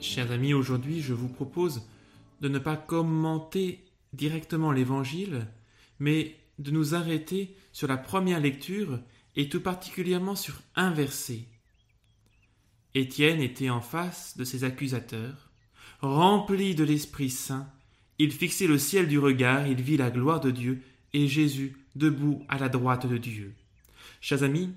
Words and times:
Chers 0.00 0.30
amis, 0.30 0.54
aujourd'hui 0.54 1.02
je 1.02 1.12
vous 1.12 1.28
propose 1.28 1.82
de 2.40 2.48
ne 2.48 2.58
pas 2.58 2.76
commenter 2.76 3.84
directement 4.14 4.72
l'Évangile, 4.72 5.46
mais 5.98 6.36
de 6.58 6.70
nous 6.70 6.94
arrêter 6.94 7.54
sur 7.72 7.86
la 7.86 7.98
première 7.98 8.40
lecture 8.40 8.98
et 9.36 9.50
tout 9.50 9.60
particulièrement 9.60 10.36
sur 10.36 10.54
un 10.74 10.90
verset. 10.90 11.44
Étienne 12.94 13.42
était 13.42 13.68
en 13.68 13.82
face 13.82 14.38
de 14.38 14.44
ses 14.44 14.64
accusateurs. 14.64 15.50
Rempli 16.00 16.74
de 16.74 16.84
l'Esprit 16.84 17.28
Saint, 17.28 17.70
il 18.18 18.32
fixait 18.32 18.66
le 18.66 18.78
ciel 18.78 19.06
du 19.06 19.18
regard, 19.18 19.66
il 19.66 19.82
vit 19.82 19.98
la 19.98 20.10
gloire 20.10 20.40
de 20.40 20.50
Dieu 20.50 20.82
et 21.12 21.28
Jésus 21.28 21.76
debout 21.94 22.42
à 22.48 22.58
la 22.58 22.70
droite 22.70 23.06
de 23.06 23.18
Dieu. 23.18 23.54
Chers 24.22 24.44
amis, 24.44 24.70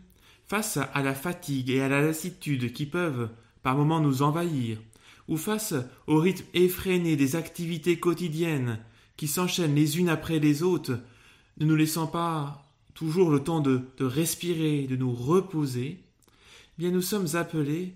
face 0.48 0.78
à 0.78 1.02
la 1.02 1.16
fatigue 1.16 1.70
et 1.70 1.82
à 1.82 1.88
la 1.88 2.02
lassitude 2.02 2.74
qui 2.74 2.86
peuvent 2.86 3.30
par 3.62 3.78
moments 3.78 4.02
nous 4.02 4.22
envahir, 4.22 4.80
ou 5.28 5.38
face 5.38 5.74
au 6.08 6.20
rythme 6.20 6.46
effréné 6.54 7.16
des 7.16 7.36
activités 7.36 8.00
quotidiennes 8.00 8.80
qui 9.18 9.28
s'enchaînent 9.28 9.76
les 9.76 10.00
unes 10.00 10.10
après 10.10 10.40
les 10.40 10.64
autres, 10.64 11.00
ne 11.58 11.66
nous 11.66 11.76
laissant 11.76 12.08
pas 12.08 12.64
toujours 12.94 13.30
le 13.30 13.40
temps 13.40 13.62
de, 13.62 13.84
respirer, 14.00 14.88
de 14.88 14.96
nous 14.96 15.14
reposer, 15.14 16.00
eh 16.00 16.78
bien 16.78 16.92
nous 16.92 17.02
sommes 17.02 17.36
appelés 17.36 17.96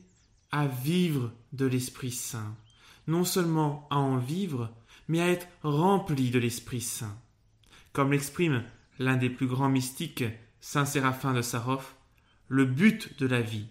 à 0.51 0.67
vivre 0.67 1.31
de 1.53 1.65
l'Esprit 1.65 2.11
Saint, 2.11 2.55
non 3.07 3.23
seulement 3.23 3.87
à 3.89 3.97
en 3.97 4.17
vivre, 4.17 4.73
mais 5.07 5.21
à 5.21 5.27
être 5.27 5.47
remplis 5.63 6.29
de 6.29 6.39
l'Esprit 6.39 6.81
Saint. 6.81 7.17
Comme 7.93 8.11
l'exprime 8.11 8.63
l'un 8.99 9.17
des 9.17 9.29
plus 9.29 9.47
grands 9.47 9.69
mystiques, 9.69 10.23
Saint 10.61 10.85
Séraphin 10.85 11.33
de 11.33 11.41
Sarov, 11.41 11.85
le 12.47 12.65
but 12.65 13.17
de 13.19 13.27
la 13.27 13.41
vie, 13.41 13.67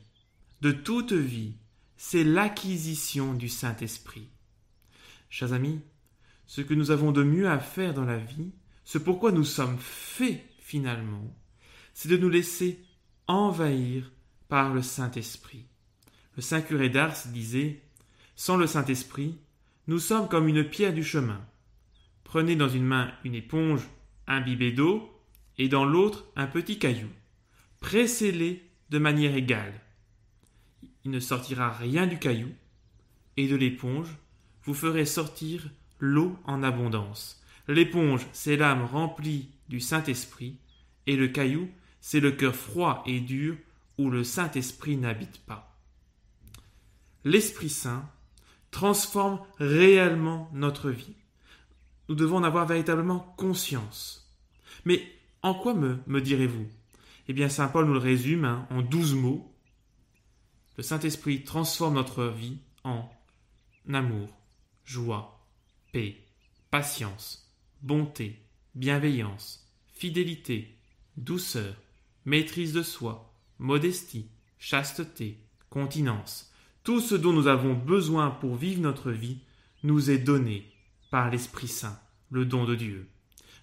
de 0.61 0.72
toute 0.72 1.12
vie, 1.12 1.55
c'est 1.97 2.25
l'acquisition 2.25 3.34
du 3.34 3.48
Saint-Esprit. 3.48 4.28
Chers 5.30 5.52
amis, 5.52 5.80
ce 6.47 6.61
que 6.61 6.75
nous 6.75 6.91
avons 6.91 7.12
de 7.12 7.22
mieux 7.22 7.48
à 7.48 7.58
faire 7.58 7.94
dans 7.94 8.05
la 8.05 8.19
vie, 8.19 8.53
ce 8.84 8.98
pourquoi 8.98 9.33
nous 9.33 9.44
sommes 9.44 9.78
faits 9.78 10.44
finalement, 10.61 11.34
c'est 11.94 12.08
de 12.08 12.16
nous 12.16 12.28
laisser 12.28 12.84
envahir 13.27 14.12
par 14.48 14.72
le 14.72 14.83
Saint-Esprit. 14.83 15.66
Le 16.36 16.42
Saint 16.42 16.61
curé 16.61 16.88
d'Ars 16.88 17.16
disait 17.27 17.83
Sans 18.36 18.56
le 18.56 18.66
Saint-Esprit, 18.66 19.38
nous 19.86 19.98
sommes 19.98 20.28
comme 20.28 20.48
une 20.48 20.64
pierre 20.64 20.92
du 20.92 21.03
chemin. 21.03 21.41
Prenez 22.25 22.56
dans 22.56 22.69
une 22.69 22.84
main 22.84 23.12
une 23.25 23.34
éponge 23.34 23.83
imbibée 24.27 24.72
d'eau 24.72 25.10
et 25.58 25.69
dans 25.69 25.84
l'autre 25.84 26.27
un 26.36 26.47
petit 26.47 26.78
caillou. 26.78 27.08
Pressez-les 27.81 28.69
de 28.91 28.98
manière 28.98 29.34
égale. 29.34 29.81
Il 31.07 31.12
ne 31.12 31.21
sortira 31.21 31.71
rien 31.71 32.09
du 32.09 32.19
caillou, 32.19 32.49
et 33.37 33.47
de 33.47 33.55
l'éponge, 33.55 34.09
vous 34.65 34.75
ferez 34.75 35.07
sortir 35.07 35.71
l'eau 36.01 36.37
en 36.43 36.65
abondance. 36.65 37.41
L'éponge, 37.69 38.27
c'est 38.33 38.57
l'âme 38.57 38.85
remplie 38.85 39.51
du 39.69 39.79
Saint-Esprit, 39.79 40.59
et 41.07 41.15
le 41.15 41.29
caillou, 41.29 41.71
c'est 42.01 42.19
le 42.19 42.33
cœur 42.33 42.57
froid 42.57 43.05
et 43.07 43.21
dur 43.21 43.57
où 43.99 44.11
le 44.11 44.25
Saint-Esprit 44.25 44.97
n'habite 44.97 45.39
pas. 45.47 45.79
L'Esprit 47.23 47.71
Saint 47.71 48.11
transforme 48.73 49.39
réellement 49.61 50.51
notre 50.55 50.91
vie. 50.91 51.15
Nous 52.09 52.17
devons 52.17 52.39
en 52.39 52.43
avoir 52.43 52.67
véritablement 52.67 53.33
conscience. 53.37 54.37
Mais 54.84 55.07
en 55.43 55.55
quoi 55.55 55.73
me, 55.73 56.21
direz-vous? 56.21 56.66
Eh 57.28 57.33
bien, 57.33 57.49
Saint 57.49 57.69
Paul 57.69 57.87
nous 57.87 57.93
le 57.93 58.00
résume 58.00 58.45
hein, 58.45 58.66
en 58.71 58.83
douze 58.83 59.15
mots. 59.15 59.53
Le 60.76 60.82
Saint-Esprit 60.82 61.42
transforme 61.42 61.94
notre 61.94 62.26
vie 62.26 62.59
en 62.84 63.10
amour, 63.92 64.28
joie, 64.84 65.47
paix, 65.92 66.22
patience, 66.70 67.50
bonté, 67.81 68.42
bienveillance, 68.75 69.66
fidélité, 69.94 70.76
douceur, 71.16 71.75
maîtrise 72.26 72.75
de 72.75 72.82
soi, 72.82 73.32
modestie, 73.59 74.28
chasteté, 74.59 75.38
continence. 75.70 76.53
Tout 76.84 77.00
ce 77.00 77.15
dont 77.15 77.32
nous 77.32 77.47
avons 77.47 77.75
besoin 77.75 78.31
pour 78.31 78.56
vivre 78.56 78.82
notre 78.82 79.10
vie 79.10 79.38
nous 79.82 80.10
est 80.10 80.19
donné 80.19 80.70
par 81.10 81.31
l'Esprit 81.31 81.69
Saint, 81.69 81.98
le 82.31 82.44
don 82.44 82.65
de 82.65 82.75
Dieu. 82.75 83.09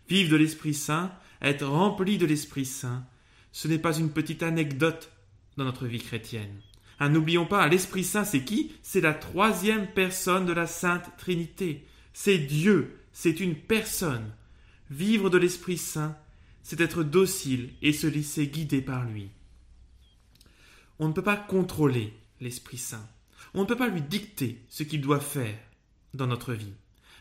Vivre 0.10 0.32
de 0.32 0.38
l'Esprit 0.38 0.74
Saint, 0.74 1.14
être 1.42 1.66
rempli 1.66 2.18
de 2.18 2.26
l'Esprit 2.26 2.66
Saint, 2.66 3.06
ce 3.52 3.68
n'est 3.68 3.80
pas 3.80 3.98
une 3.98 4.12
petite 4.12 4.42
anecdote 4.42 5.12
dans 5.58 5.66
notre 5.66 5.86
vie 5.86 6.00
chrétienne. 6.00 6.60
Hein, 7.04 7.10
n'oublions 7.10 7.46
pas, 7.46 7.68
l'Esprit 7.68 8.06
Saint, 8.06 8.24
c'est 8.24 8.46
qui? 8.46 8.72
C'est 8.82 9.02
la 9.02 9.14
troisième 9.14 9.88
personne 9.88 10.46
de 10.46 10.54
la 10.54 10.68
Sainte 10.68 11.12
Trinité. 11.18 11.86
C'est 12.14 12.38
Dieu, 12.38 12.98
c'est 13.12 13.42
une 13.42 13.56
personne. 13.56 14.32
Vivre 14.90 15.30
de 15.30 15.38
l'Esprit 15.38 15.78
Saint, 15.78 16.18
c'est 16.62 16.80
être 16.80 17.04
docile 17.04 17.72
et 17.82 17.92
se 17.92 18.08
laisser 18.08 18.48
guider 18.48 18.82
par 18.82 19.04
lui. 19.04 19.28
On 20.98 21.10
ne 21.10 21.14
peut 21.14 21.22
pas 21.22 21.36
contrôler 21.36 22.14
l'Esprit 22.40 22.78
Saint. 22.78 23.06
On 23.54 23.64
ne 23.64 23.68
peut 23.68 23.76
pas 23.76 23.90
lui 23.90 24.02
dicter 24.02 24.64
ce 24.70 24.84
qu'il 24.84 25.02
doit 25.02 25.20
faire 25.20 25.60
dans 26.14 26.28
notre 26.28 26.54
vie. 26.54 26.72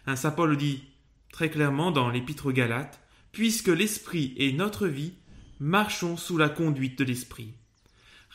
Un 0.07 0.15
Saint 0.15 0.31
Paul 0.31 0.51
le 0.51 0.57
dit 0.57 0.85
très 1.33 1.51
clairement 1.51 1.91
dans 1.91 2.09
l'Épître 2.09 2.47
aux 2.47 2.53
Galates, 2.53 3.01
puisque 3.33 3.67
l'Esprit 3.67 4.33
est 4.39 4.53
notre 4.53 4.87
vie, 4.87 5.15
marchons 5.59 6.17
sous 6.17 6.39
la 6.39 6.51
conduite 6.51 7.01
de 7.01 7.05
l'Esprit. 7.05 7.55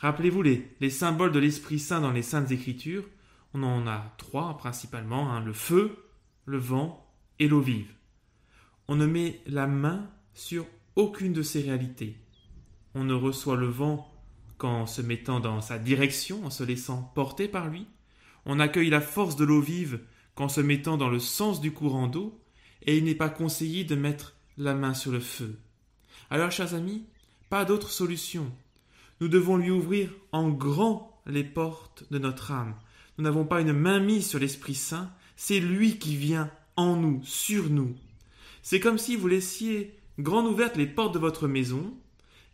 Rappelez-vous 0.00 0.42
les, 0.42 0.70
les, 0.80 0.90
symboles 0.90 1.32
de 1.32 1.40
l'Esprit 1.40 1.80
Saint 1.80 2.00
dans 2.00 2.12
les 2.12 2.22
Saintes 2.22 2.52
Écritures. 2.52 3.04
On 3.52 3.62
en 3.64 3.86
a 3.86 4.14
trois 4.16 4.56
principalement, 4.56 5.32
hein, 5.32 5.40
le 5.40 5.52
feu, 5.52 5.96
le 6.44 6.58
vent 6.58 7.04
et 7.40 7.48
l'eau 7.48 7.60
vive. 7.60 7.92
On 8.86 8.94
ne 8.94 9.06
met 9.06 9.40
la 9.46 9.66
main 9.66 10.08
sur 10.34 10.66
aucune 10.94 11.32
de 11.32 11.42
ces 11.42 11.62
réalités. 11.62 12.16
On 12.94 13.04
ne 13.04 13.14
reçoit 13.14 13.56
le 13.56 13.66
vent 13.66 14.12
qu'en 14.56 14.86
se 14.86 15.02
mettant 15.02 15.40
dans 15.40 15.60
sa 15.60 15.78
direction, 15.78 16.44
en 16.46 16.50
se 16.50 16.62
laissant 16.64 17.02
porter 17.14 17.48
par 17.48 17.68
lui. 17.68 17.86
On 18.46 18.60
accueille 18.60 18.90
la 18.90 19.00
force 19.00 19.36
de 19.36 19.44
l'eau 19.44 19.60
vive 19.60 20.00
qu'en 20.34 20.48
se 20.48 20.60
mettant 20.60 20.96
dans 20.96 21.08
le 21.08 21.18
sens 21.18 21.60
du 21.60 21.72
courant 21.72 22.06
d'eau, 22.06 22.40
et 22.82 22.96
il 22.96 23.04
n'est 23.04 23.14
pas 23.14 23.28
conseillé 23.28 23.84
de 23.84 23.96
mettre 23.96 24.36
la 24.56 24.74
main 24.74 24.94
sur 24.94 25.10
le 25.10 25.20
feu. 25.20 25.58
Alors, 26.30 26.52
chers 26.52 26.74
amis, 26.74 27.04
pas 27.50 27.64
d'autre 27.64 27.90
solution. 27.90 28.52
Nous 29.20 29.28
devons 29.28 29.56
lui 29.56 29.70
ouvrir 29.70 30.10
en 30.32 30.48
grand 30.48 31.20
les 31.26 31.44
portes 31.44 32.04
de 32.10 32.18
notre 32.18 32.52
âme. 32.52 32.74
Nous 33.16 33.24
n'avons 33.24 33.44
pas 33.44 33.60
une 33.60 33.72
main 33.72 34.00
mise 34.00 34.26
sur 34.26 34.38
l'Esprit 34.38 34.74
Saint, 34.74 35.10
c'est 35.36 35.60
lui 35.60 35.98
qui 35.98 36.16
vient 36.16 36.50
en 36.76 36.96
nous, 36.96 37.20
sur 37.24 37.68
nous. 37.68 37.94
C'est 38.62 38.80
comme 38.80 38.98
si 38.98 39.16
vous 39.16 39.28
laissiez 39.28 39.98
grande 40.18 40.46
ouvertes 40.46 40.76
les 40.76 40.86
portes 40.86 41.14
de 41.14 41.18
votre 41.18 41.48
maison 41.48 41.94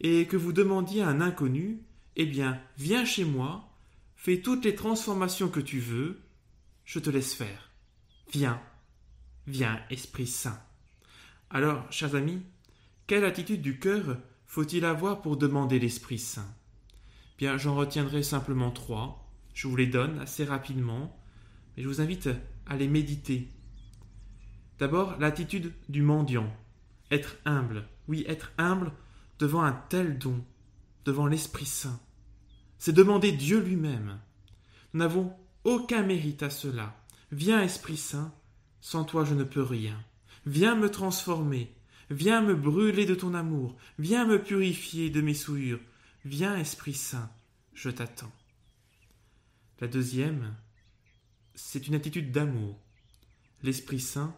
et 0.00 0.26
que 0.26 0.36
vous 0.36 0.52
demandiez 0.52 1.02
à 1.02 1.08
un 1.08 1.20
inconnu 1.20 1.80
Eh 2.16 2.26
bien, 2.26 2.60
viens 2.78 3.04
chez 3.04 3.25
moi, 3.25 3.69
fais 4.16 4.41
toutes 4.41 4.64
les 4.64 4.75
transformations 4.75 5.48
que 5.48 5.60
tu 5.60 5.81
veux, 5.81 6.20
je 6.84 6.98
te 6.98 7.10
laisse 7.10 7.34
faire. 7.34 7.70
Viens, 8.32 8.60
viens, 9.46 9.81
Esprit 9.91 10.26
Saint. 10.26 10.60
Alors, 11.50 11.91
chers 11.92 12.14
amis, 12.14 12.42
quelle 13.06 13.25
attitude 13.25 13.60
du 13.60 13.78
cœur 13.78 14.16
faut-il 14.54 14.84
avoir 14.84 15.20
pour 15.20 15.37
demander 15.37 15.81
l'Esprit 15.81 16.20
Saint? 16.20 16.47
Bien, 17.38 17.56
j'en 17.56 17.75
retiendrai 17.75 18.22
simplement 18.22 18.70
trois. 18.70 19.28
Je 19.53 19.66
vous 19.66 19.75
les 19.75 19.88
donne 19.88 20.20
assez 20.20 20.44
rapidement, 20.44 21.20
mais 21.76 21.82
je 21.82 21.88
vous 21.88 22.00
invite 22.00 22.28
à 22.69 22.76
les 22.76 22.87
méditer. 22.87 23.49
D'abord, 24.79 25.17
l'attitude 25.19 25.73
du 25.88 26.02
mendiant. 26.02 26.49
Être 27.11 27.34
humble. 27.44 27.88
Oui, 28.06 28.25
être 28.29 28.52
humble 28.56 28.93
devant 29.40 29.62
un 29.62 29.73
tel 29.73 30.20
don, 30.20 30.44
devant 31.05 31.26
l'Esprit 31.26 31.67
Saint. 31.67 31.99
C'est 32.79 32.93
demander 32.93 33.32
Dieu 33.32 33.58
lui-même. 33.58 34.20
Nous 34.93 35.00
n'avons 35.00 35.34
aucun 35.64 36.05
mérite 36.05 36.44
à 36.44 36.50
cela. 36.50 36.94
Viens, 37.32 37.61
Esprit 37.61 37.96
Saint, 37.96 38.32
sans 38.81 39.02
toi 39.02 39.25
je 39.25 39.34
ne 39.34 39.43
peux 39.43 39.64
rien. 39.64 40.00
Viens 40.46 40.76
me 40.76 40.93
transformer, 40.93 41.74
viens 42.11 42.43
me 42.43 42.55
brûler 42.55 43.06
de 43.06 43.15
ton 43.15 43.35
amour, 43.35 43.77
viens 43.99 44.27
me 44.27 44.43
purifier 44.43 45.11
de 45.11 45.21
mes 45.21 45.35
souillures. 45.35 45.81
Viens, 46.25 46.56
Esprit 46.56 46.95
Saint, 46.95 47.31
je 47.75 47.91
t'attends. 47.91 48.33
La 49.81 49.89
deuxième, 49.89 50.55
c'est 51.55 51.87
une 51.87 51.95
attitude 51.95 52.33
d'amour. 52.33 52.79
L'Esprit 53.62 54.01
Saint 54.01 54.35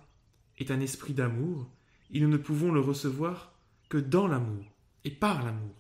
est 0.59 0.71
un 0.71 0.81
esprit 0.81 1.15
d'amour, 1.15 1.71
et 2.13 2.21
nous 2.21 2.29
ne 2.29 2.37
pouvons 2.37 2.73
le 2.73 2.81
recevoir 2.81 3.53
que 3.89 3.99
dans 3.99 4.27
l'amour 4.27 4.65
et 5.05 5.11
par 5.11 5.45
l'amour. 5.45 5.75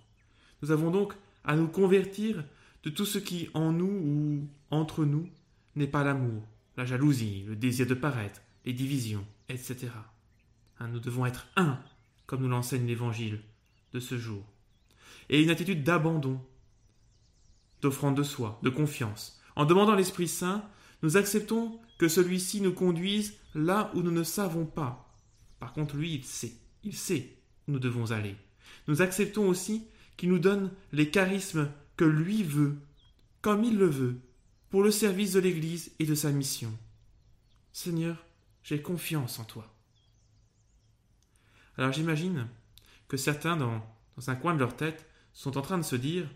Nous 0.62 0.70
avons 0.70 0.90
donc 0.90 1.14
à 1.44 1.56
nous 1.56 1.68
convertir 1.68 2.44
de 2.82 2.90
tout 2.90 3.06
ce 3.06 3.18
qui 3.18 3.48
en 3.54 3.72
nous 3.72 3.86
ou 3.86 4.48
entre 4.70 5.04
nous 5.04 5.28
n'est 5.74 5.86
pas 5.86 6.04
l'amour, 6.04 6.42
la 6.76 6.84
jalousie, 6.84 7.44
le 7.46 7.56
désir 7.56 7.86
de 7.86 7.94
paraître, 7.94 8.42
les 8.64 8.72
divisions, 8.72 9.26
etc. 9.48 9.88
Hein, 10.78 10.88
nous 10.88 11.00
devons 11.00 11.26
être 11.26 11.46
un, 11.56 11.78
comme 12.26 12.42
nous 12.42 12.48
l'enseigne 12.48 12.86
l'Évangile 12.86 13.40
de 13.92 14.00
ce 14.00 14.18
jour. 14.18 14.42
Et 15.28 15.42
une 15.42 15.50
attitude 15.50 15.84
d'abandon, 15.84 16.40
d'offrande 17.82 18.16
de 18.16 18.22
soi, 18.22 18.58
de 18.62 18.70
confiance. 18.70 19.40
En 19.54 19.64
demandant 19.64 19.94
l'Esprit 19.94 20.28
Saint, 20.28 20.64
Nous 21.02 21.16
acceptons 21.16 21.78
que 21.98 22.08
celui-ci 22.08 22.60
nous 22.60 22.72
conduise 22.72 23.34
là 23.54 23.90
où 23.94 24.00
nous 24.00 24.10
ne 24.10 24.22
savons 24.22 24.64
pas. 24.64 25.14
Par 25.58 25.72
contre, 25.72 25.96
lui, 25.96 26.14
il 26.14 26.24
sait, 26.24 26.52
il 26.84 26.96
sait 26.96 27.36
où 27.66 27.72
nous 27.72 27.78
devons 27.78 28.12
aller. 28.12 28.34
Nous 28.88 29.02
acceptons 29.02 29.48
aussi 29.48 29.86
qu'il 30.16 30.30
nous 30.30 30.38
donne 30.38 30.70
les 30.92 31.10
charismes 31.10 31.70
que 31.96 32.04
lui 32.04 32.42
veut, 32.42 32.76
comme 33.42 33.64
il 33.64 33.76
le 33.76 33.86
veut, 33.86 34.16
pour 34.70 34.82
le 34.82 34.90
service 34.90 35.32
de 35.32 35.40
l'Église 35.40 35.92
et 35.98 36.06
de 36.06 36.14
sa 36.14 36.32
mission. 36.32 36.72
Seigneur, 37.72 38.16
j'ai 38.62 38.80
confiance 38.80 39.38
en 39.38 39.44
toi. 39.44 39.75
Alors 41.78 41.92
j'imagine 41.92 42.48
que 43.08 43.16
certains, 43.16 43.56
dans, 43.56 43.82
un 44.26 44.34
coin 44.34 44.54
de 44.54 44.58
leur 44.58 44.76
tête, 44.76 45.06
sont 45.32 45.58
en 45.58 45.62
train 45.62 45.78
de 45.78 45.82
se 45.82 45.96
dire 45.96 46.28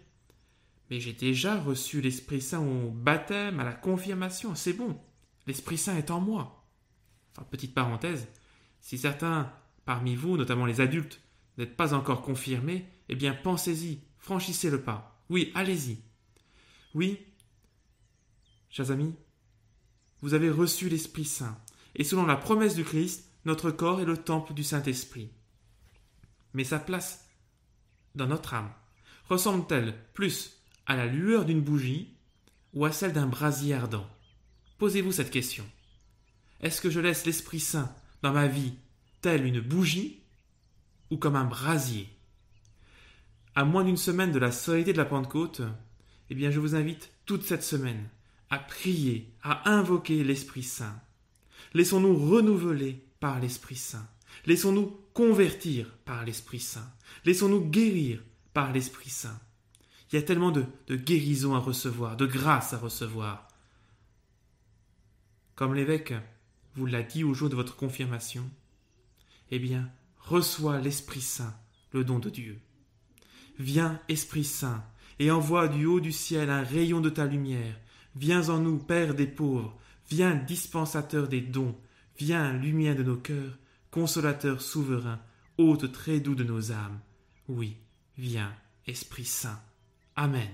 Mais 0.91 1.01
j'ai 1.01 1.13
déjà 1.13 1.61
reçu 1.61 2.01
l'Esprit 2.01 2.41
Saint 2.41 2.61
au 2.61 2.91
baptême, 2.91 3.61
à 3.61 3.65
la 3.65 3.73
confirmation, 3.73 4.55
c'est 4.55 4.73
bon, 4.73 5.01
l'Esprit 5.47 5.79
Saint 5.79 5.97
est 5.97 6.11
en 6.11 6.21
moi. 6.21 6.67
Petite 7.51 7.75
parenthèse, 7.75 8.29
si 8.81 8.99
certains 8.99 9.51
parmi 9.87 10.15
vous, 10.15 10.37
notamment 10.37 10.67
les 10.67 10.83
adultes, 10.83 11.21
n'êtes 11.57 11.77
pas 11.77 11.95
encore 11.95 12.23
confirmés, 12.23 12.87
eh 13.09 13.15
bien 13.15 13.33
pensez-y, 13.33 14.01
franchissez 14.19 14.69
le 14.69 14.83
pas. 14.83 15.25
Oui, 15.31 15.51
allez-y. 15.55 15.99
Oui, 16.95 17.19
chers 18.69 18.91
amis, 18.91 19.15
vous 20.21 20.35
avez 20.35 20.51
reçu 20.51 20.89
l'Esprit 20.89 21.25
Saint, 21.25 21.59
et 21.95 22.05
selon 22.05 22.27
la 22.27 22.37
promesse 22.37 22.75
du 22.75 22.85
Christ, 22.85 23.30
notre 23.45 23.71
corps 23.71 24.01
est 24.01 24.07
le 24.07 24.17
temple 24.17 24.55
du 24.55 24.65
Saint-Esprit. 24.65 25.31
Mais 26.53 26.65
sa 26.65 26.79
place 26.79 27.29
dans 28.15 28.27
notre 28.27 28.55
âme 28.55 28.73
ressemble-t-elle 29.29 29.95
plus 30.13 30.61
à 30.87 30.97
la 30.97 31.07
lueur 31.07 31.45
d'une 31.45 31.63
bougie 31.63 32.17
ou 32.75 32.85
à 32.85 32.93
celle 32.93 33.13
d'un 33.13 33.27
brasier 33.27 33.75
ardent? 33.75 34.09
Posez-vous 34.79 35.13
cette 35.13 35.31
question. 35.31 35.65
Est-ce 36.61 36.81
que 36.81 36.91
je 36.91 37.01
laisse 37.01 37.25
l'Esprit 37.27 37.61
Saint 37.61 37.95
dans 38.23 38.33
ma 38.33 38.47
vie 38.47 38.75
telle 39.21 39.47
une 39.47 39.61
bougie 39.61 40.23
ou 41.11 41.17
comme 41.17 41.37
un 41.37 41.45
brasier? 41.45 42.09
À 43.55 43.65
moins 43.65 43.85
d'une 43.85 43.97
semaine 43.97 44.33
de 44.33 44.39
la 44.39 44.53
solidité 44.53 44.93
de 44.93 44.99
la 44.99 45.05
Pentecôte, 45.05 45.63
eh 46.29 46.35
bien 46.35 46.51
je 46.51 46.61
vous 46.61 46.75
invite 46.75 47.13
toute 47.27 47.45
cette 47.45 47.63
semaine 47.63 48.09
à 48.51 48.59
prier, 48.59 49.33
à 49.43 49.71
invoquer 49.71 50.25
l'Esprit 50.25 50.63
Saint. 50.63 51.01
Laissons-nous 51.73 52.17
renouveler 52.17 53.05
par 53.21 53.39
l'Esprit 53.39 53.77
Saint. 53.77 54.09
Laissons-nous 54.47 54.99
convertir 55.13 55.95
par 56.05 56.25
l'Esprit 56.25 56.61
Saint. 56.61 56.91
Laissons-nous 57.25 57.69
guérir 57.69 58.23
par 58.53 58.73
l'Esprit 58.73 59.11
Saint. 59.11 59.39
Il 60.11 60.17
y 60.17 60.19
a 60.19 60.23
tellement 60.23 60.51
de, 60.51 60.65
de 60.89 60.97
guérison 60.97 61.55
à 61.55 61.59
recevoir, 61.59 62.17
de 62.17 62.27
grâce 62.27 62.73
à 62.73 62.79
recevoir. 62.79 63.47
Comme 65.55 65.75
l'évêque 65.75 66.15
vous 66.75 66.87
l'a 66.87 67.03
dit 67.03 67.23
au 67.23 67.35
jour 67.35 67.49
de 67.49 67.57
votre 67.57 67.77
confirmation, 67.77 68.49
eh 69.51 69.59
bien, 69.59 69.91
reçois 70.19 70.81
l'Esprit 70.81 71.21
Saint, 71.21 71.55
le 71.93 72.05
don 72.05 72.19
de 72.19 72.31
Dieu. 72.31 72.59
Viens, 73.59 74.01
Esprit 74.09 74.45
Saint, 74.45 74.85
et 75.19 75.31
envoie 75.31 75.69
du 75.69 75.85
haut 75.85 76.01
du 76.01 76.13
ciel 76.13 76.49
un 76.49 76.63
rayon 76.63 77.01
de 77.01 77.11
ta 77.11 77.27
lumière 77.27 77.77
Viens 78.17 78.49
en 78.49 78.59
nous, 78.59 78.79
Père 78.79 79.15
des 79.15 79.27
pauvres, 79.27 79.77
viens 80.09 80.35
dispensateur 80.35 81.29
des 81.29 81.41
dons, 81.41 81.77
viens 82.21 82.53
lumière 82.53 82.95
de 82.95 83.03
nos 83.03 83.17
cœurs, 83.17 83.57
consolateur 83.91 84.61
souverain, 84.61 85.21
hôte 85.57 85.91
très 85.91 86.21
doux 86.21 86.35
de 86.35 86.45
nos 86.45 86.71
âmes. 86.71 87.01
Oui, 87.49 87.79
viens, 88.19 88.55
Esprit 88.87 89.25
Saint. 89.25 89.59
Amen. 90.17 90.51